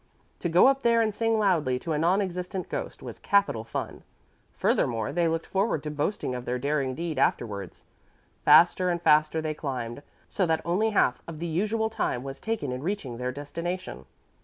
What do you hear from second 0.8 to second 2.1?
there and sing loudly to a